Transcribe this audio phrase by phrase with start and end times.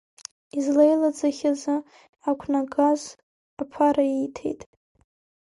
[0.57, 1.75] Излеилаӡахьазы
[2.29, 3.01] ақәнагаз
[3.61, 4.61] аԥара ииҭеит.